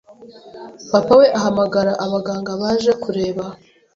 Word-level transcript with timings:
papa 0.91 1.13
we 1.19 1.27
ahamagara 1.39 1.91
abaganga 2.05 2.51
baje 2.61 2.91
kureba 3.03 3.45